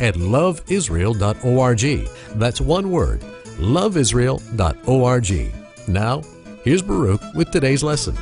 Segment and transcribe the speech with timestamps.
[0.00, 2.08] at loveisrael.org.
[2.38, 3.20] That's one word,
[3.58, 5.54] loveisrael.org.
[5.88, 6.22] Now,
[6.64, 8.16] here's Baruch with today's lesson.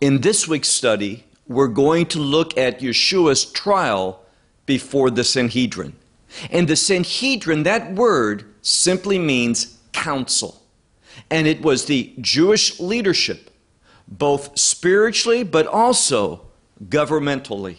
[0.00, 4.20] In this week's study, we're going to look at Yeshua's trial
[4.66, 5.94] before the Sanhedrin.
[6.50, 10.62] And the Sanhedrin, that word simply means council.
[11.30, 13.50] And it was the Jewish leadership,
[14.06, 16.42] both spiritually but also
[16.88, 17.78] governmentally.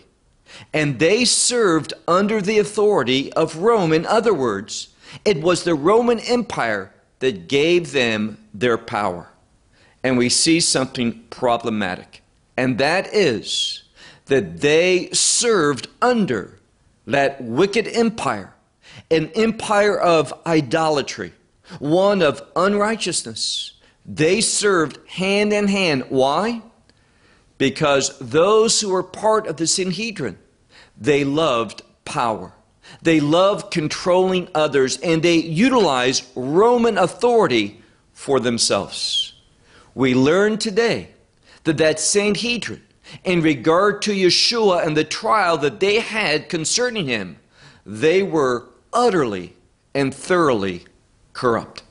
[0.74, 3.94] And they served under the authority of Rome.
[3.94, 4.90] In other words,
[5.26, 9.32] it was the Roman Empire that gave them their power.
[10.04, 12.24] And we see something problematic,
[12.56, 13.84] and that is
[14.28, 16.60] that they served under
[17.06, 18.54] that wicked empire,
[19.12, 21.34] an empire of idolatry,
[21.80, 23.74] one of unrighteousness.
[24.06, 26.06] They served hand in hand.
[26.10, 26.62] Why?
[27.60, 30.40] Because those who were part of the Sanhedrin,
[30.98, 32.54] they loved power.
[33.04, 37.82] They loved controlling others and they utilized Roman authority
[38.14, 39.34] for themselves.
[39.94, 41.10] We learn today
[41.66, 42.82] that that Sanhedrin,
[43.24, 47.38] in regard to Yeshua and the trial that they had concerning him,
[47.86, 49.56] they were utterly
[49.94, 50.86] and thoroughly
[51.34, 51.84] corrupt.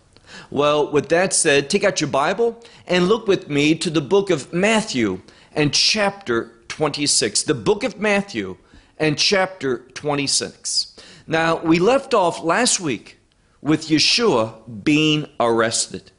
[0.50, 4.30] Well, with that said, take out your Bible and look with me to the book
[4.30, 5.20] of Matthew
[5.52, 7.44] and chapter 26.
[7.44, 8.56] The book of Matthew
[8.98, 10.96] and chapter 26.
[11.26, 13.18] Now, we left off last week
[13.60, 16.10] with Yeshua being arrested.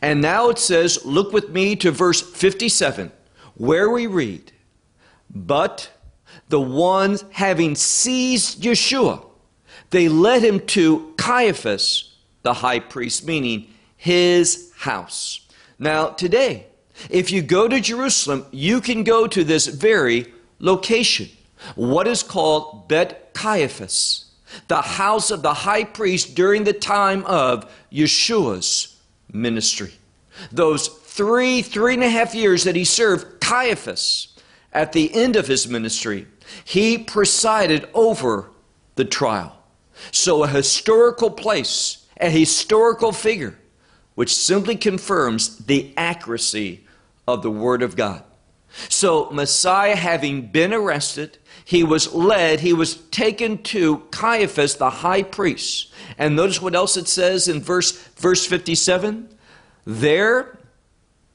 [0.00, 3.12] And now it says, look with me to verse 57,
[3.54, 4.52] where we read,
[5.30, 5.90] But
[6.48, 9.24] the ones having seized Yeshua,
[9.90, 15.46] they led him to Caiaphas, the high priest, meaning his house.
[15.78, 16.66] Now, today,
[17.10, 21.28] if you go to Jerusalem, you can go to this very location,
[21.74, 24.26] what is called Bet Caiaphas,
[24.68, 28.96] the house of the high priest during the time of Yeshua's
[29.32, 29.92] ministry.
[30.52, 34.28] Those three, three and a half years that he served Caiaphas
[34.72, 36.26] at the end of his ministry,
[36.64, 38.50] he presided over
[38.96, 39.56] the trial.
[40.12, 43.58] So, a historical place, a historical figure,
[44.14, 46.85] which simply confirms the accuracy
[47.26, 48.22] of the Word of God.
[48.88, 55.22] So, Messiah, having been arrested, he was led, he was taken to Caiaphas, the high
[55.22, 55.92] priest.
[56.18, 59.30] And notice what else it says in verse, verse 57
[59.88, 60.58] there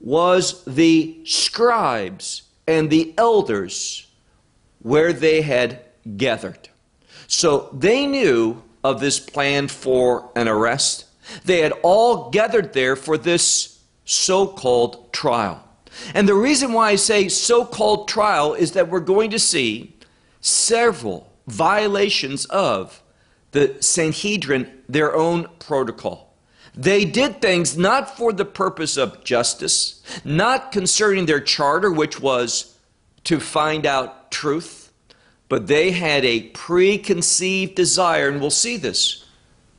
[0.02, 4.08] was the scribes and the elders
[4.80, 5.82] where they had
[6.18, 6.70] gathered.
[7.28, 11.06] So they knew of this plan for an arrest.
[11.46, 15.64] They had all gathered there for this so called trial.
[16.14, 19.96] And the reason why I say so called trial is that we're going to see
[20.40, 23.02] several violations of
[23.52, 26.34] the Sanhedrin, their own protocol.
[26.74, 32.78] They did things not for the purpose of justice, not concerning their charter, which was
[33.26, 34.94] to find out truth,
[35.50, 39.26] but they had a preconceived desire, and we'll see this,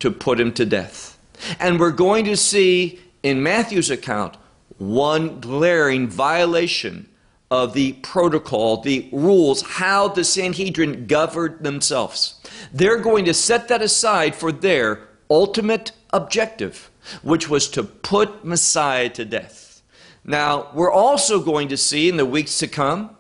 [0.01, 1.19] to put him to death.
[1.59, 4.37] And we're going to see in Matthew's account
[4.83, 7.09] one glaring violation
[7.51, 12.41] of the protocol, the rules, how the Sanhedrin governed themselves.
[12.73, 16.91] They're going to set that aside for their ultimate objective,
[17.23, 19.83] which was to put Messiah to death.
[20.25, 23.17] Now, we're also going to see in the weeks to come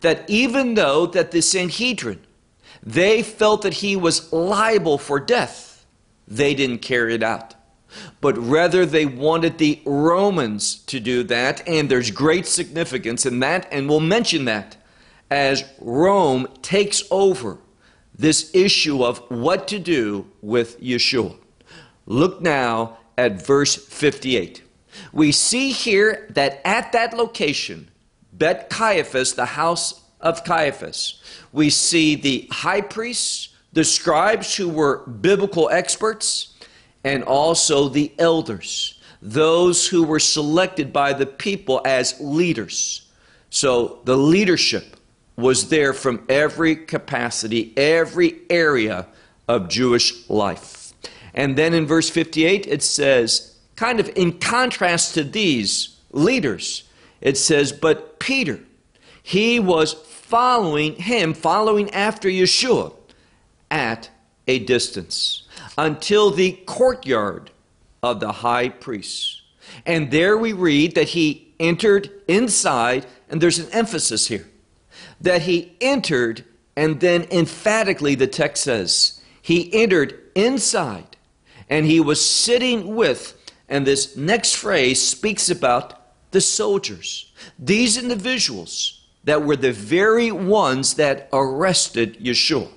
[0.00, 2.20] that even though that the Sanhedrin,
[2.82, 5.86] they felt that he was liable for death,
[6.26, 7.55] they didn't carry it out.
[8.20, 13.68] But rather, they wanted the Romans to do that, and there's great significance in that,
[13.70, 14.76] and we'll mention that
[15.30, 17.58] as Rome takes over
[18.14, 21.36] this issue of what to do with Yeshua.
[22.06, 24.62] Look now at verse 58.
[25.12, 27.90] We see here that at that location,
[28.32, 31.22] Bet Caiaphas, the house of Caiaphas,
[31.52, 36.54] we see the high priests, the scribes who were biblical experts,
[37.06, 43.08] and also the elders, those who were selected by the people as leaders.
[43.48, 44.96] So the leadership
[45.36, 49.06] was there from every capacity, every area
[49.46, 50.92] of Jewish life.
[51.32, 56.82] And then in verse 58, it says, kind of in contrast to these leaders,
[57.20, 58.58] it says, But Peter,
[59.22, 62.92] he was following him, following after Yeshua
[63.70, 64.10] at
[64.48, 65.45] a distance
[65.76, 67.50] until the courtyard
[68.02, 69.42] of the high priest.
[69.84, 74.48] And there we read that he entered inside, and there's an emphasis here
[75.20, 76.44] that he entered,
[76.76, 81.16] and then emphatically the text says, he entered inside
[81.68, 83.36] and he was sitting with,
[83.68, 87.32] and this next phrase speaks about the soldiers.
[87.58, 92.68] These individuals that were the very ones that arrested Yeshua.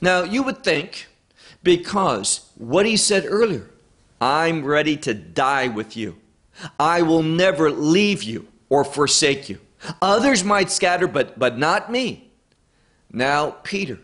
[0.00, 1.06] Now, you would think,
[1.66, 3.68] because what he said earlier,
[4.20, 6.16] I'm ready to die with you.
[6.78, 9.58] I will never leave you or forsake you.
[10.00, 12.30] Others might scatter, but, but not me.
[13.10, 13.98] Now, Peter,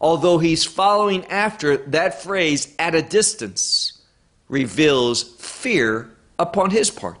[0.00, 4.02] although he's following after that phrase at a distance,
[4.48, 7.18] reveals fear upon his part.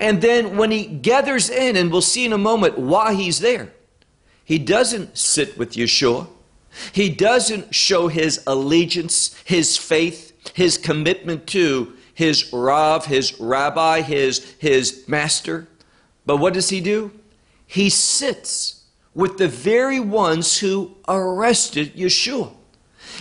[0.00, 3.72] And then when he gathers in, and we'll see in a moment why he's there,
[4.44, 6.26] he doesn't sit with Yeshua.
[6.92, 14.54] He doesn't show his allegiance, his faith, his commitment to his Rav, his rabbi, his,
[14.58, 15.66] his master.
[16.24, 17.10] But what does he do?
[17.66, 18.84] He sits
[19.14, 22.52] with the very ones who arrested Yeshua.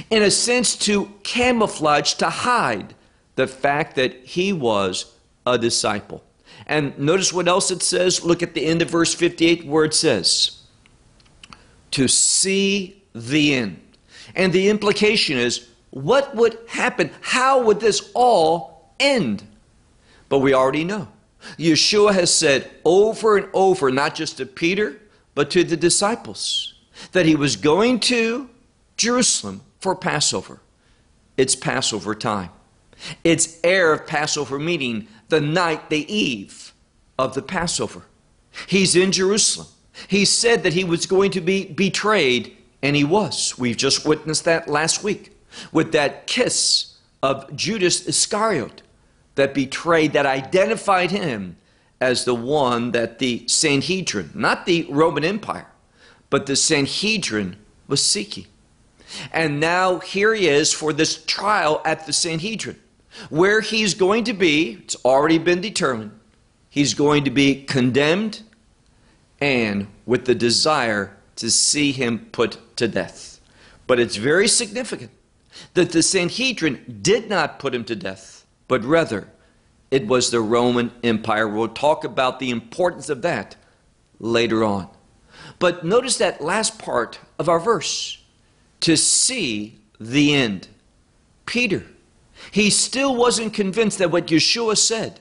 [0.09, 2.95] In a sense, to camouflage, to hide
[3.35, 5.13] the fact that he was
[5.45, 6.23] a disciple.
[6.65, 8.23] And notice what else it says.
[8.23, 10.61] Look at the end of verse 58 where it says,
[11.91, 13.79] To see the end.
[14.35, 17.11] And the implication is, what would happen?
[17.21, 19.43] How would this all end?
[20.29, 21.07] But we already know.
[21.57, 24.99] Yeshua has said over and over, not just to Peter,
[25.35, 26.73] but to the disciples
[27.11, 28.49] that he was going to
[28.97, 30.59] Jerusalem for Passover.
[31.37, 32.49] It's Passover time.
[33.23, 36.73] It's Erev Passover meeting, the night, the eve
[37.17, 38.03] of the Passover.
[38.67, 39.67] He's in Jerusalem.
[40.07, 43.57] He said that he was going to be betrayed, and he was.
[43.57, 45.35] We've just witnessed that last week
[45.71, 48.83] with that kiss of Judas Iscariot
[49.35, 51.57] that betrayed, that identified him
[52.01, 55.67] as the one that the Sanhedrin, not the Roman Empire,
[56.29, 57.55] but the Sanhedrin
[57.87, 58.45] was seeking.
[59.31, 62.77] And now here he is for this trial at the Sanhedrin,
[63.29, 66.19] where he's going to be, it's already been determined,
[66.69, 68.41] he's going to be condemned
[69.39, 73.39] and with the desire to see him put to death.
[73.87, 75.11] But it's very significant
[75.73, 79.29] that the Sanhedrin did not put him to death, but rather
[79.91, 81.47] it was the Roman Empire.
[81.47, 83.55] We'll talk about the importance of that
[84.19, 84.89] later on.
[85.59, 88.21] But notice that last part of our verse
[88.81, 90.67] to see the end.
[91.45, 91.85] Peter,
[92.51, 95.19] he still wasn't convinced that what Yeshua said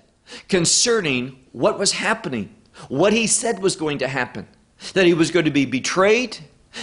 [0.48, 2.54] concerning what was happening,
[2.88, 4.46] what he said was going to happen,
[4.94, 6.38] that he was going to be betrayed,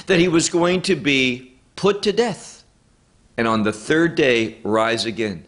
[0.08, 2.64] that he was going to be put to death,
[3.38, 5.46] and on the third day rise again.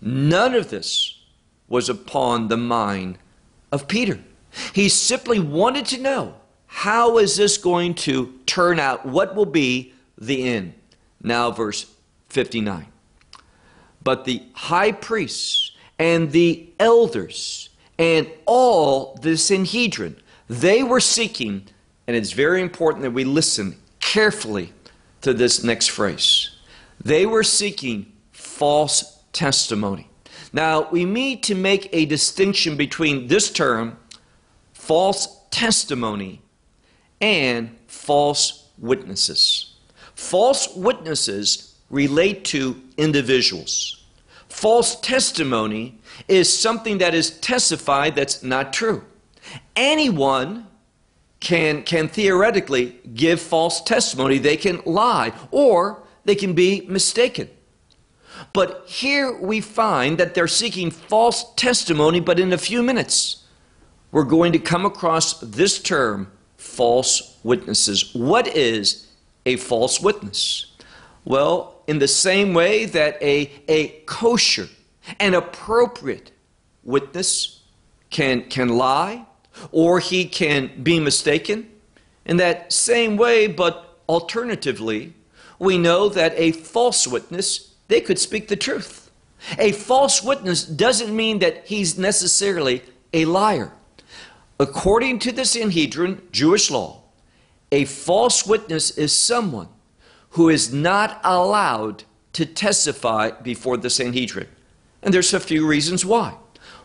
[0.00, 1.20] None of this
[1.68, 3.18] was upon the mind
[3.72, 4.20] of Peter.
[4.72, 6.34] He simply wanted to know
[6.66, 9.06] how is this going to turn out?
[9.06, 10.74] What will be the end?
[11.22, 11.86] Now, verse
[12.28, 12.86] 59.
[14.02, 20.16] But the high priests and the elders and all the Sanhedrin,
[20.48, 21.68] they were seeking,
[22.06, 24.72] and it's very important that we listen carefully
[25.22, 26.50] to this next phrase.
[27.02, 30.08] They were seeking false testimony.
[30.52, 33.98] Now, we need to make a distinction between this term,
[34.72, 36.40] false testimony,
[37.20, 39.74] and false witnesses.
[40.14, 44.04] False witnesses relate to individuals.
[44.48, 49.04] False testimony is something that is testified that's not true.
[49.74, 50.66] Anyone
[51.44, 54.38] can, can theoretically give false testimony.
[54.38, 57.48] They can lie or they can be mistaken.
[58.52, 63.44] But here we find that they're seeking false testimony, but in a few minutes,
[64.10, 68.14] we're going to come across this term, false witnesses.
[68.14, 69.10] What is
[69.44, 70.72] a false witness?
[71.24, 74.68] Well, in the same way that a, a kosher
[75.20, 76.32] and appropriate
[76.82, 77.60] witness
[78.10, 79.26] can, can lie
[79.72, 81.70] or he can be mistaken,
[82.24, 85.14] in that same way, but alternatively,
[85.58, 89.10] we know that a false witness they could speak the truth.
[89.58, 92.82] A false witness doesn't mean that he's necessarily
[93.12, 93.72] a liar.
[94.58, 97.02] According to the Sanhedrin, Jewish law,
[97.74, 99.68] A false witness is someone
[100.30, 104.48] who is not allowed to testify before the Sanhedrin.
[105.02, 106.36] And there's a few reasons why.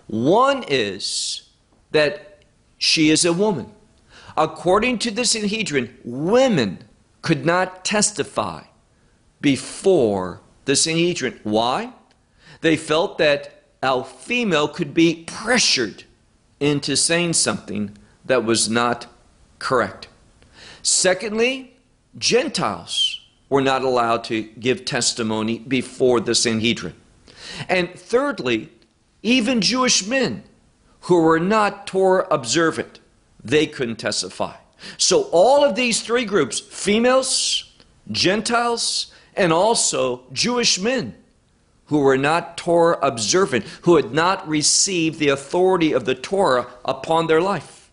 [0.08, 1.50] One is
[1.92, 2.29] that
[2.80, 3.72] she is a woman.
[4.36, 6.80] According to the Sanhedrin, women
[7.22, 8.64] could not testify
[9.42, 11.40] before the Sanhedrin.
[11.44, 11.92] Why?
[12.62, 16.06] They felt that a female could be pressured
[16.60, 19.08] into saying something that was not
[19.60, 20.08] correct.
[20.82, 21.78] Secondly,
[22.18, 26.94] Gentiles were not allowed to give testimony before the Sanhedrin.
[27.68, 28.70] And thirdly,
[29.22, 30.44] even Jewish men
[31.01, 33.00] who were not Torah observant,
[33.44, 34.56] they couldn't testify.
[34.98, 37.72] So all of these three groups, females,
[38.12, 41.15] Gentiles, and also Jewish men
[41.86, 47.27] who were not Torah observant, who had not received the authority of the Torah upon
[47.27, 47.89] their life.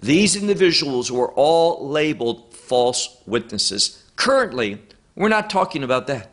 [0.00, 4.04] These individuals were all labeled false witnesses.
[4.16, 4.82] Currently,
[5.14, 6.30] we're not talking about that.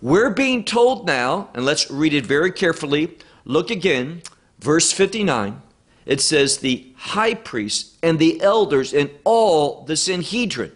[0.00, 3.18] We're being told now, and let's read it very carefully.
[3.44, 4.22] Look again,
[4.60, 5.62] verse 59.
[6.06, 10.72] It says, The high priest and the elders and all the Sanhedrin,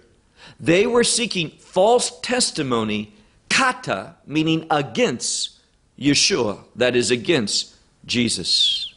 [0.61, 3.12] they were seeking false testimony,
[3.49, 5.59] kata, meaning against
[5.99, 7.75] Yeshua, that is against
[8.07, 8.95] Jesus,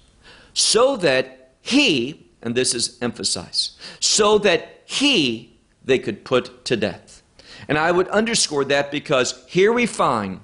[0.53, 5.53] so that he, and this is emphasized, so that he
[5.83, 7.23] they could put to death.
[7.67, 10.41] And I would underscore that because here we find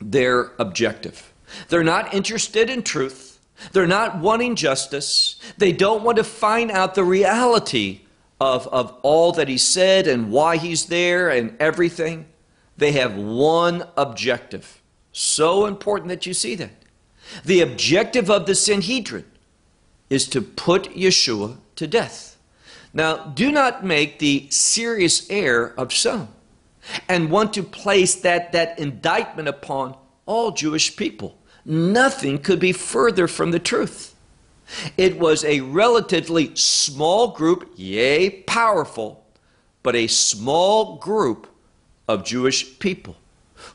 [0.00, 1.32] their objective.
[1.68, 3.31] They're not interested in truth.
[3.72, 5.36] They're not wanting justice.
[5.56, 8.00] They don't want to find out the reality
[8.40, 12.26] of, of all that he said and why he's there and everything.
[12.76, 14.82] They have one objective.
[15.12, 16.72] So important that you see that.
[17.44, 19.24] The objective of the Sanhedrin
[20.10, 22.36] is to put Yeshua to death.
[22.92, 26.28] Now, do not make the serious error of some
[27.08, 31.38] and want to place that, that indictment upon all Jewish people.
[31.64, 34.14] Nothing could be further from the truth.
[34.96, 39.24] It was a relatively small group, yea, powerful,
[39.82, 41.46] but a small group
[42.08, 43.16] of Jewish people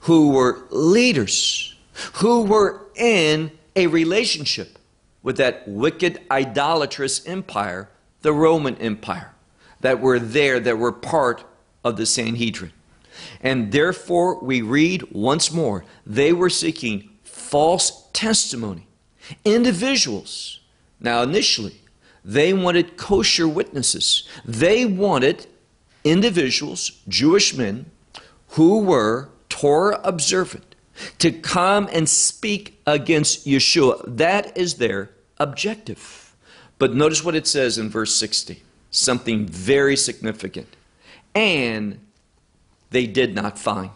[0.01, 1.75] who were leaders,
[2.15, 4.79] who were in a relationship
[5.23, 7.89] with that wicked, idolatrous empire,
[8.21, 9.33] the Roman Empire,
[9.81, 11.43] that were there, that were part
[11.83, 12.71] of the Sanhedrin.
[13.41, 17.09] And therefore, we read once more, they were seeking
[17.49, 18.87] false testimony.
[19.43, 20.57] Individuals
[20.99, 21.75] now, initially,
[22.23, 24.27] they wanted kosher witnesses.
[24.45, 25.47] They wanted
[26.03, 27.91] individuals, Jewish men,
[28.49, 30.75] who were Torah observant,
[31.19, 34.03] to come and speak against Yeshua.
[34.07, 36.35] That is their objective.
[36.79, 40.75] But notice what it says in verse 60 something very significant.
[41.35, 41.99] And
[42.89, 43.91] they did not find,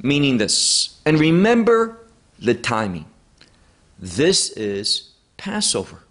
[0.00, 1.00] meaning this.
[1.04, 2.05] And remember
[2.38, 3.06] the timing.
[3.98, 6.06] This is Passover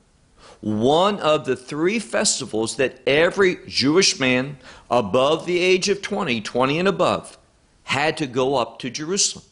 [0.65, 4.58] one of the three festivals that every Jewish man
[4.89, 7.38] above the age of 20, 20 and above,
[7.84, 9.46] had to go up to Jerusalem.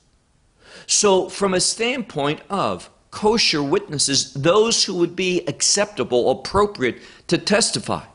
[0.88, 8.06] So, from a standpoint of kosher witnesses, those who would be acceptable, appropriate to testify,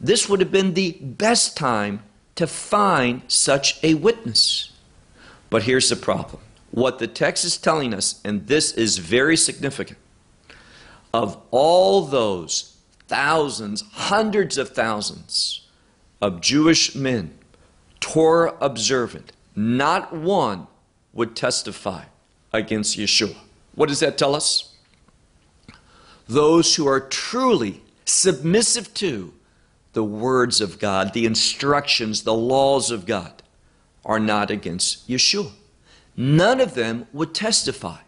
[0.00, 2.02] this would have been the best time
[2.34, 4.72] to find such a witness.
[5.50, 6.42] But here's the problem.
[6.74, 9.96] What the text is telling us, and this is very significant,
[11.12, 12.76] of all those
[13.06, 15.68] thousands, hundreds of thousands
[16.20, 17.38] of Jewish men,
[18.00, 20.66] Torah observant, not one
[21.12, 22.06] would testify
[22.52, 23.36] against Yeshua.
[23.76, 24.74] What does that tell us?
[26.26, 29.32] Those who are truly submissive to
[29.92, 33.44] the words of God, the instructions, the laws of God,
[34.04, 35.52] are not against Yeshua.
[36.16, 37.98] None of them would testify.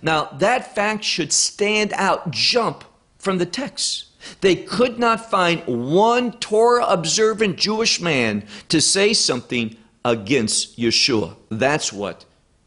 [0.00, 2.84] Now, that fact should stand out, jump
[3.18, 4.06] from the text.
[4.40, 11.36] They could not find one Torah observant Jewish man to say something against Yeshua.
[11.48, 12.24] That's what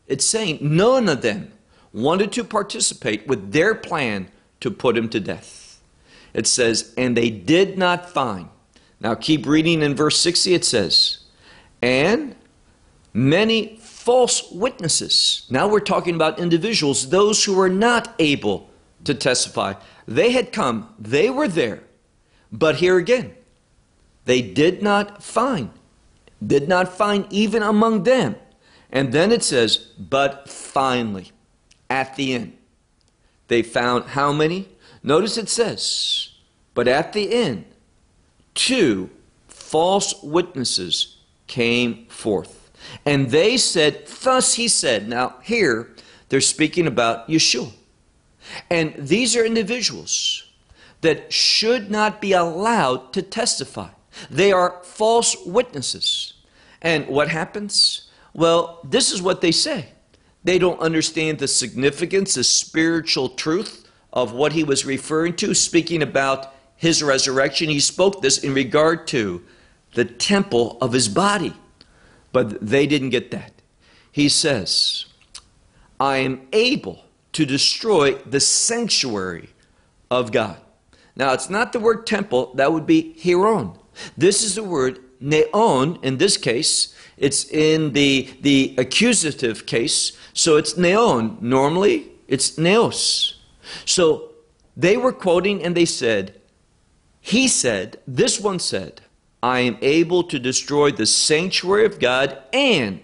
[0.07, 0.59] it's saying.
[0.61, 1.51] None of them
[1.93, 5.81] wanted to participate with their plan to put him to death.
[6.33, 8.49] It says, and they did not find.
[8.99, 11.19] Now keep reading in verse 60, it says,
[11.81, 12.35] and
[13.13, 15.47] many false witnesses.
[15.49, 18.69] Now we're talking about individuals, those who were not able
[19.03, 19.73] to testify.
[20.07, 21.81] They had come, they were there.
[22.51, 23.33] But here again,
[24.25, 25.71] they did not find,
[26.45, 28.35] did not find even among them.
[28.91, 31.31] And then it says, but finally,
[31.89, 32.55] at the end,
[33.47, 34.67] they found how many?
[35.01, 36.29] Notice it says,
[36.75, 37.65] but at the end,
[38.53, 39.09] two
[39.47, 42.64] false witnesses came forth.
[43.05, 45.07] And they said, Thus he said.
[45.07, 45.93] Now, here,
[46.29, 47.71] they're speaking about Yeshua.
[48.69, 50.43] And these are individuals
[51.01, 53.89] that should not be allowed to testify.
[54.29, 56.33] They are false witnesses.
[56.81, 58.09] And what happens?
[58.33, 59.89] Well, this is what they say.
[60.43, 66.01] They don't understand the significance, the spiritual truth of what he was referring to, speaking
[66.01, 67.69] about his resurrection.
[67.69, 69.43] He spoke this in regard to
[69.93, 71.53] the temple of his body.
[72.35, 73.53] But they didn't get that.
[74.11, 75.05] He says,
[76.01, 79.51] I am able to destroy the sanctuary
[80.11, 80.57] of God.
[81.15, 83.77] Now, it's not the word temple, that would be hieron.
[84.17, 86.93] This is the word neon in this case.
[87.15, 91.37] It's in the, the accusative case, so it's neon.
[91.39, 93.35] Normally, it's neos.
[93.85, 94.31] So
[94.75, 96.41] they were quoting and they said,
[97.21, 98.99] He said, this one said,
[99.45, 102.99] I am able to destroy the sanctuary of God and,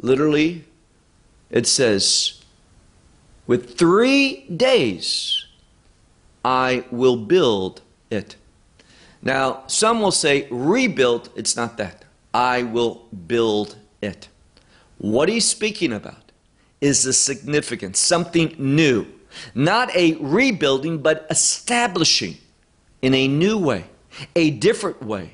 [0.00, 0.64] literally,
[1.48, 2.42] it says,
[3.46, 5.46] with three days
[6.44, 8.34] I will build it.
[9.22, 11.30] Now, some will say rebuild.
[11.36, 12.04] It's not that.
[12.34, 14.26] I will build it.
[14.98, 16.32] What he's speaking about
[16.80, 19.06] is the significance, something new.
[19.54, 22.38] Not a rebuilding, but establishing
[23.02, 23.84] in a new way,
[24.34, 25.30] a different way,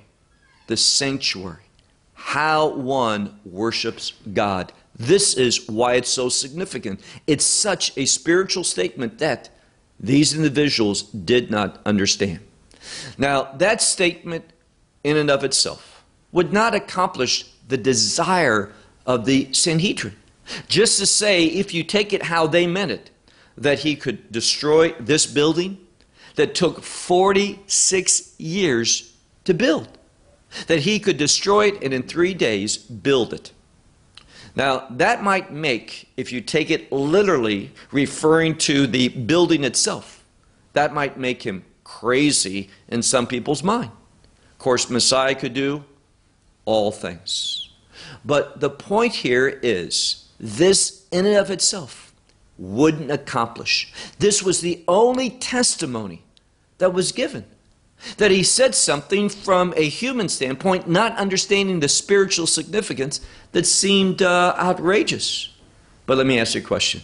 [0.71, 1.65] the sanctuary,
[2.15, 4.73] how one worships God.
[4.95, 7.01] This is why it's so significant.
[7.27, 9.51] It's such a spiritual statement that
[9.99, 12.39] these individuals did not understand.
[13.19, 14.53] Now, that statement
[15.03, 18.73] in and of itself would not accomplish the desire
[19.05, 20.15] of the Sanhedrin.
[20.69, 23.11] Just to say, if you take it how they meant it,
[23.59, 25.79] that he could destroy this building
[26.37, 29.99] that took 46 years to build
[30.67, 33.53] that he could destroy it and in three days build it.
[34.57, 40.25] Now, that might make, if you take it literally, referring to the building itself,
[40.73, 43.91] that might make him crazy in some people's mind.
[44.53, 45.85] Of course, Messiah could do
[46.65, 47.71] all things.
[48.25, 52.13] But the point here is this, in and of itself,
[52.59, 53.93] wouldn't accomplish.
[54.19, 56.23] This was the only testimony
[56.79, 57.45] that was given
[58.17, 63.21] that he said something from a human standpoint, not understanding the spiritual significance
[63.53, 65.55] that seemed uh, outrageous.
[66.07, 67.03] But let me ask you a question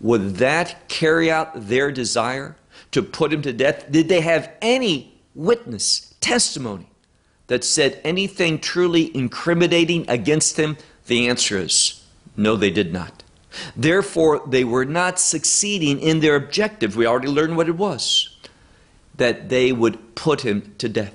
[0.00, 2.56] Would that carry out their desire
[2.92, 3.90] to put him to death?
[3.90, 6.88] Did they have any witness, testimony
[7.46, 10.76] that said anything truly incriminating against him?
[11.06, 12.04] The answer is
[12.36, 13.22] no, they did not.
[13.74, 16.94] Therefore, they were not succeeding in their objective.
[16.94, 18.35] We already learned what it was
[19.16, 21.14] that they would put him to death.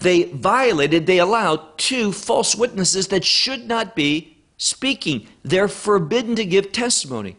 [0.00, 5.26] They violated, they allowed two false witnesses that should not be speaking.
[5.42, 7.36] They're forbidden to give testimony.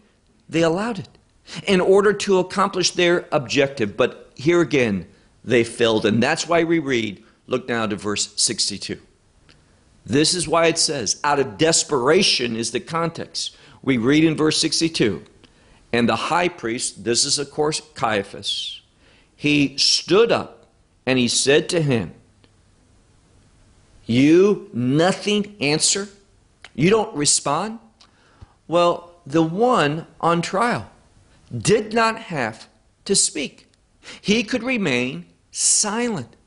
[0.49, 1.09] They allowed it
[1.65, 3.95] in order to accomplish their objective.
[3.95, 5.07] But here again,
[5.43, 6.05] they failed.
[6.05, 8.99] And that's why we read, look now to verse 62.
[10.05, 13.55] This is why it says, out of desperation is the context.
[13.81, 15.23] We read in verse 62,
[15.91, 18.81] and the high priest, this is of course Caiaphas,
[19.43, 20.67] he stood up
[21.05, 22.13] and he said to him,
[24.05, 26.07] You nothing answer?
[26.73, 27.79] You don't respond?
[28.69, 30.89] Well, the one on trial
[31.51, 32.69] did not have
[33.03, 33.67] to speak,
[34.21, 36.37] he could remain silent.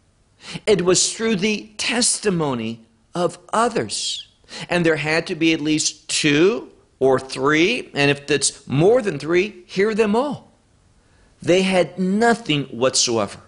[0.64, 2.80] It was through the testimony
[3.14, 4.26] of others.
[4.70, 9.18] And there had to be at least two or three, and if it's more than
[9.18, 10.45] three, hear them all.
[11.42, 13.40] They had nothing whatsoever.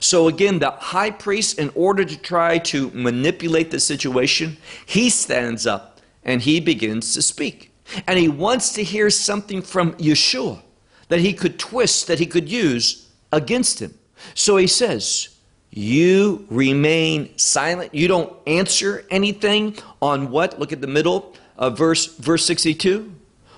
[0.00, 5.66] So again, the high priest, in order to try to manipulate the situation, he stands
[5.66, 7.72] up and he begins to speak.
[8.06, 10.62] And he wants to hear something from Yeshua
[11.08, 13.94] that he could twist, that he could use against him.
[14.34, 15.28] So he says,
[15.70, 17.94] You remain silent.
[17.94, 20.58] You don't answer anything on what?
[20.58, 23.14] Look at the middle of verse, verse 62.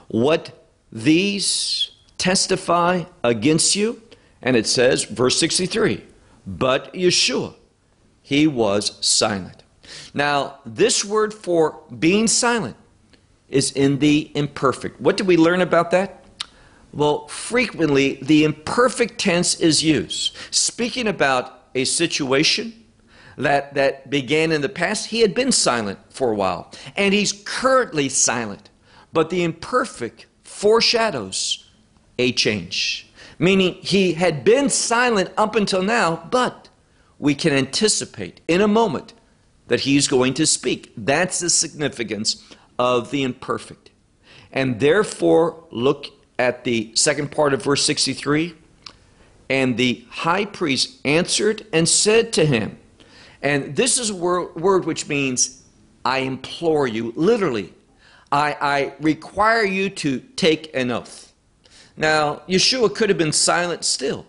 [0.09, 1.91] What these
[2.21, 4.03] testify against you?
[4.43, 6.05] And it says, verse 63,
[6.47, 7.55] but Yeshua,
[8.23, 9.65] he was silent.
[10.15, 12.77] Now, this word for being silent
[13.49, 15.01] is in the imperfect.
[15.01, 16.25] What do we learn about that?
[16.93, 22.85] Well, frequently the imperfect tense is used, speaking about a situation
[23.37, 25.07] that, that began in the past.
[25.07, 28.71] He had been silent for a while, and he's currently silent.
[29.13, 31.70] But the imperfect foreshadows
[32.21, 33.09] a change.
[33.39, 36.69] Meaning he had been silent up until now, but
[37.19, 39.15] we can anticipate in a moment
[39.69, 40.93] that he's going to speak.
[40.97, 42.45] That's the significance
[42.79, 43.91] of the imperfect.
[44.53, 46.07] And therefore, look
[46.39, 48.55] at the second part of verse 63.
[49.49, 52.79] And the high priest answered and said to him,
[53.43, 55.63] and this is a word, word which means,
[56.05, 57.73] I implore you, literally,
[58.31, 61.30] I, I require you to take an oath.
[62.01, 64.25] Now, Yeshua could have been silent still,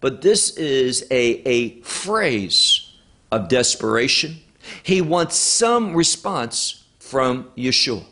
[0.00, 2.92] but this is a, a phrase
[3.32, 4.36] of desperation.
[4.82, 8.04] He wants some response from Yeshua.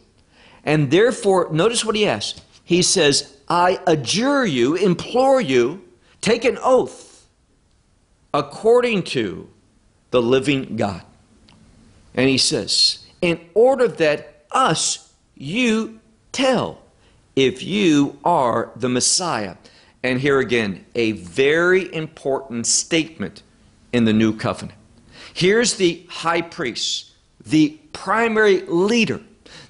[0.65, 2.41] And therefore, notice what he asks.
[2.65, 5.85] He says, I adjure you, implore you,
[6.23, 7.27] take an oath
[8.33, 9.51] according to
[10.13, 11.03] the living God.
[12.15, 16.01] And he says, in order that us you
[16.33, 16.81] tell
[17.39, 19.55] if you are the Messiah.
[20.03, 23.45] And here again, a very important statement
[23.93, 24.77] in the new covenant.
[25.35, 27.13] Here's the high priest,
[27.45, 29.21] the primary leader.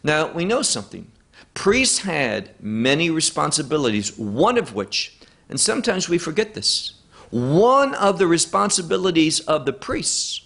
[0.03, 1.11] Now, we know something.
[1.53, 5.19] Priests had many responsibilities, one of which,
[5.51, 6.95] and sometimes we forget this,
[7.29, 10.41] one of the responsibilities of the priests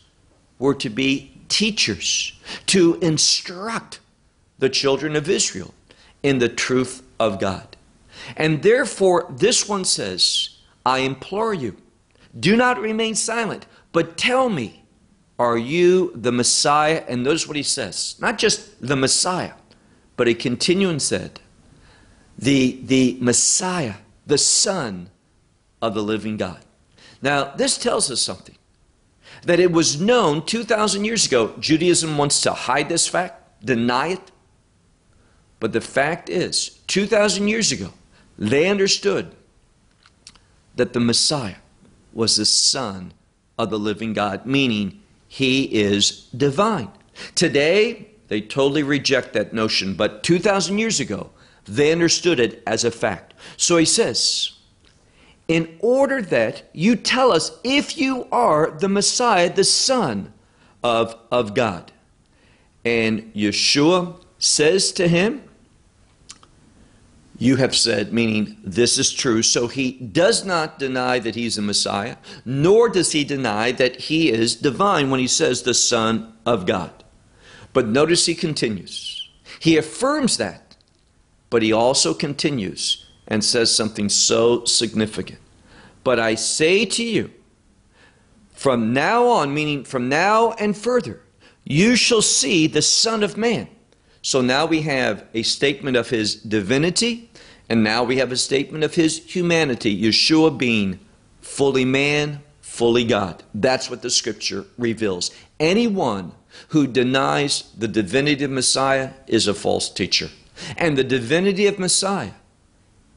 [0.59, 4.01] were to be teachers, to instruct
[4.59, 5.73] the children of Israel
[6.23, 7.77] in the truth of God.
[8.37, 11.77] And therefore, this one says, I implore you,
[12.39, 14.85] do not remain silent, but tell me,
[15.39, 17.05] are you the Messiah?
[17.09, 19.55] And notice what he says not just the Messiah,
[20.17, 21.41] but he continued and said,
[22.39, 23.95] the, the Messiah,
[24.27, 25.11] the Son
[25.81, 26.65] of the living God.
[27.21, 28.57] Now, this tells us something
[29.45, 31.55] that it was known 2,000 years ago.
[31.59, 34.31] Judaism wants to hide this fact, deny it.
[35.61, 37.91] But the fact is, 2,000 years ago,
[38.39, 39.35] they understood
[40.77, 41.55] that the Messiah
[42.13, 43.15] was the Son
[43.59, 46.91] of the living God, meaning he is divine.
[47.35, 51.31] Today, they totally reject that notion, but 2,000 years ago,
[51.65, 53.33] they understood it as a fact.
[53.57, 54.53] So he says,
[55.49, 60.31] in order that you tell us if you are the Messiah, the Son
[60.85, 61.91] of, of God.
[62.85, 65.49] And Yeshua says to him,
[67.43, 69.43] You have said, meaning this is true.
[69.43, 74.31] So he does not deny that he's a Messiah, nor does he deny that he
[74.31, 77.03] is divine when he says the Son of God.
[77.73, 79.29] But notice he continues.
[79.59, 80.77] He affirms that,
[81.51, 85.41] but he also continues and says something so significant.
[86.05, 87.33] But I say to you,
[88.53, 91.21] from now on, meaning from now and further,
[91.65, 93.67] you shall see the Son of Man.
[94.25, 97.29] So now we have a statement of his divinity,
[97.73, 101.01] and now we have a statement of his humanity, Yeshua being
[101.41, 103.43] fully man, fully God.
[103.55, 105.31] That's what the scripture reveals.
[105.59, 106.33] Anyone
[106.69, 110.29] who denies the divinity of Messiah is a false teacher.
[110.77, 112.33] And the divinity of Messiah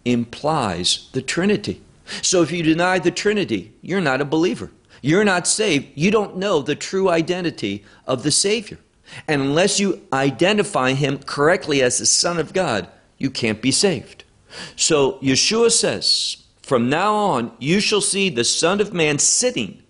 [0.06, 1.82] implies the Trinity.
[2.22, 4.72] So if you deny the Trinity, you're not a believer.
[5.02, 5.88] You're not saved.
[5.96, 8.78] You don't know the true identity of the Savior.
[9.28, 12.88] And unless you identify him correctly as the Son of God,
[13.18, 14.22] you can't be saved.
[14.76, 19.84] So Yeshua says, From now on, you shall see the Son of Man sitting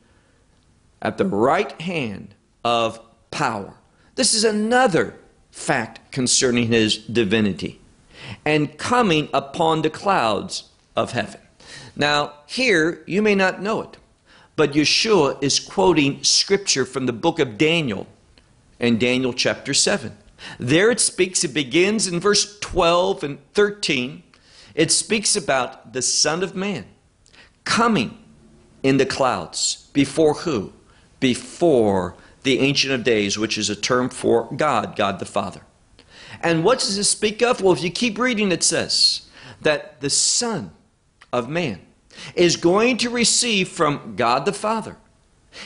[1.01, 2.99] at the right hand of
[3.31, 3.75] power.
[4.15, 5.15] This is another
[5.51, 7.79] fact concerning his divinity.
[8.43, 11.41] And coming upon the clouds of heaven.
[11.95, 13.97] Now, here, you may not know it,
[14.55, 18.07] but Yeshua is quoting scripture from the book of Daniel
[18.79, 20.17] in Daniel chapter 7.
[20.59, 24.23] There it speaks, it begins in verse 12 and 13.
[24.75, 26.85] It speaks about the Son of Man
[27.63, 28.17] coming
[28.83, 29.89] in the clouds.
[29.93, 30.73] Before who?
[31.19, 35.61] Before the Ancient of Days, which is a term for God, God the Father.
[36.41, 37.61] And what does this speak of?
[37.61, 39.27] Well, if you keep reading, it says
[39.61, 40.71] that the Son
[41.33, 41.81] of Man
[42.35, 44.97] is going to receive from God the Father.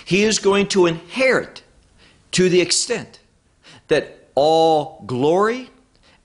[0.06, 1.63] He is going to inherit
[2.32, 3.19] to the extent
[3.88, 5.69] that all glory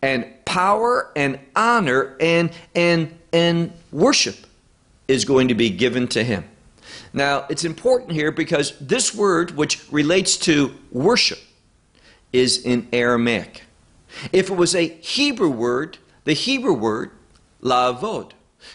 [0.05, 4.37] and power and honor and, and, and worship
[5.09, 6.45] is going to be given to him.
[7.15, 11.39] Now, it's important here because this word, which relates to worship,
[12.35, 13.63] is in Aramaic.
[14.31, 17.11] If it was a Hebrew word, the Hebrew word,
[17.63, 18.33] lavod,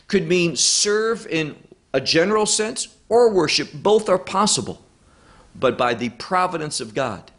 [0.08, 1.56] could mean serve in
[1.94, 3.70] a general sense or worship.
[3.72, 4.84] Both are possible.
[5.54, 7.30] But by the providence of God,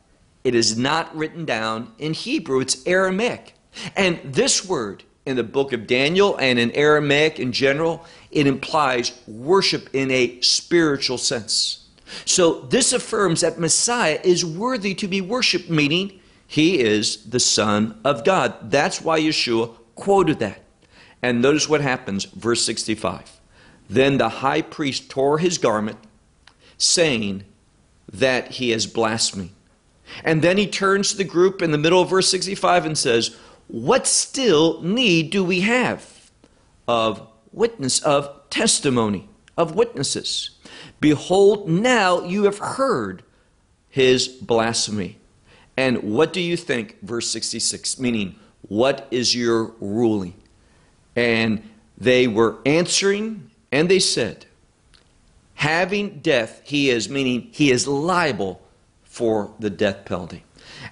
[0.44, 3.54] it is not written down in Hebrew, it's Aramaic.
[3.96, 9.12] And this word in the book of Daniel and in Aramaic in general, it implies
[9.26, 11.88] worship in a spiritual sense.
[12.24, 18.00] So this affirms that Messiah is worthy to be worshiped, meaning he is the Son
[18.04, 18.70] of God.
[18.70, 20.62] That's why Yeshua quoted that.
[21.22, 23.40] And notice what happens, verse 65.
[23.88, 25.98] Then the high priest tore his garment,
[26.78, 27.44] saying
[28.12, 29.50] that he has blasphemed.
[30.24, 33.36] And then he turns to the group in the middle of verse 65 and says,
[33.70, 36.32] What still need do we have
[36.88, 40.50] of witness, of testimony, of witnesses?
[41.00, 43.22] Behold, now you have heard
[43.88, 45.18] his blasphemy.
[45.76, 47.00] And what do you think?
[47.02, 50.34] Verse 66, meaning, what is your ruling?
[51.14, 51.62] And
[51.96, 54.46] they were answering, and they said,
[55.54, 58.62] having death, he is, meaning he is liable
[59.04, 60.44] for the death penalty.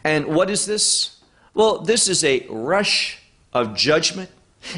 [0.05, 1.17] And what is this?
[1.59, 3.18] Well, this is a rush
[3.53, 4.31] of judgment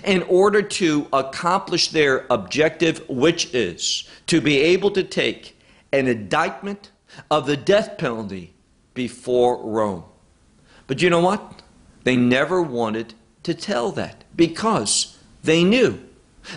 [0.03, 5.61] in order to accomplish their objective, which is to be able to take
[5.93, 6.91] an indictment
[7.31, 8.55] of the death penalty
[8.95, 10.05] before Rome.
[10.87, 11.61] But you know what?
[12.05, 13.13] They never wanted
[13.43, 16.01] to tell that because they knew,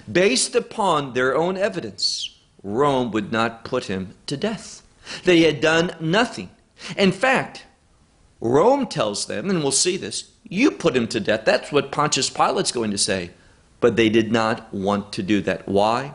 [0.10, 4.84] based upon their own evidence, Rome would not put him to death.
[5.26, 6.50] They had done nothing.
[6.96, 7.66] In fact,
[8.44, 11.46] Rome tells them, and we'll see this, you put him to death.
[11.46, 13.32] That's what Pontius Pilate's going to say.
[13.80, 15.66] But they did not want to do that.
[15.66, 16.14] Why?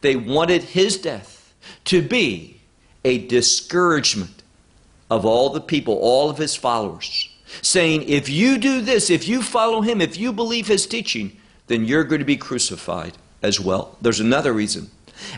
[0.00, 1.52] They wanted his death
[1.86, 2.60] to be
[3.04, 4.44] a discouragement
[5.10, 7.28] of all the people, all of his followers,
[7.60, 11.84] saying, if you do this, if you follow him, if you believe his teaching, then
[11.84, 13.98] you're going to be crucified as well.
[14.00, 14.90] There's another reason,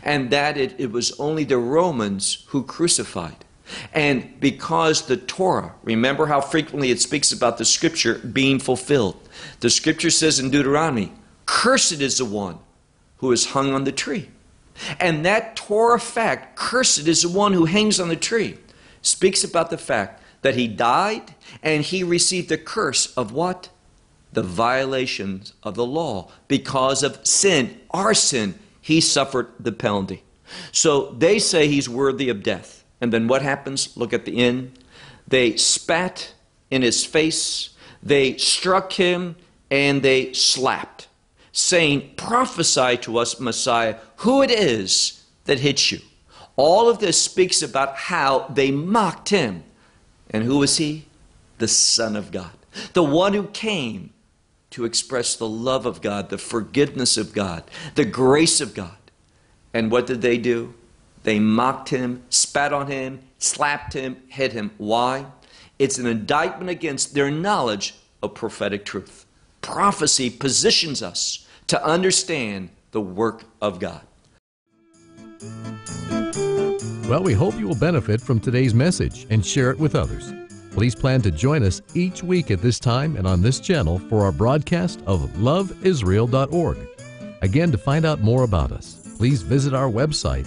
[0.03, 3.45] and that it, it was only the Romans who crucified.
[3.92, 9.16] And because the Torah, remember how frequently it speaks about the scripture being fulfilled.
[9.61, 11.12] The scripture says in Deuteronomy,
[11.46, 12.59] Cursed is the one
[13.18, 14.29] who is hung on the tree.
[15.00, 18.59] And that Torah fact, cursed is the one who hangs on the tree,
[19.02, 23.70] speaks about the fact that he died and he received the curse of what?
[24.33, 26.31] The violations of the law.
[26.46, 30.22] Because of sin, our sin, he suffered the penalty.
[30.72, 32.75] So they say he's worthy of death.
[33.00, 33.96] And then what happens?
[33.96, 34.78] Look at the end.
[35.28, 36.35] They spat
[36.70, 37.70] in his face,
[38.02, 39.37] they struck him,
[39.70, 41.09] and they slapped,
[41.52, 46.00] saying, Prophesy to us, Messiah, who it is that hit you.
[46.56, 49.64] All of this speaks about how they mocked him.
[50.30, 51.06] And who was he?
[51.59, 52.52] The Son of God,
[52.92, 54.11] the one who came
[54.70, 57.62] to express the love of God, the forgiveness of God,
[57.94, 58.96] the grace of God.
[59.72, 60.74] And what did they do?
[61.26, 64.70] They mocked him, spat on him, slapped him, hit him.
[64.78, 65.26] Why?
[65.76, 69.26] It's an indictment against their knowledge of prophetic truth.
[69.60, 74.02] Prophecy positions us to understand the work of God.
[77.08, 80.32] Well, we hope you will benefit from today's message and share it with others.
[80.70, 84.24] Please plan to join us each week at this time and on this channel for
[84.24, 86.78] our broadcast of loveisrael.org.
[87.42, 90.46] Again, to find out more about us, please visit our website